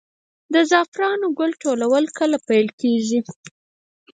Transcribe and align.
د 0.53 0.55
زعفرانو 0.69 1.27
ګل 1.39 1.51
ټولول 1.63 2.05
کله 2.17 2.37
پیل 2.47 2.67
کیږي؟ 2.81 3.19